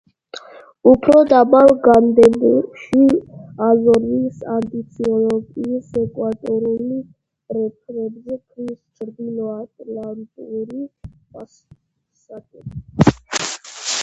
უფრო 0.91 1.17
დაბალ 1.31 1.71
განედებში 1.87 3.01
აზორის 3.65 4.39
ანტიციკლონის 4.53 5.91
ეკვატორულ 6.03 6.79
პერიფერიებზე 7.53 8.39
ქრის 8.55 8.81
ჩრდილო 9.01 9.51
ატლანტიკური 9.59 10.79
პასატები. 11.03 12.65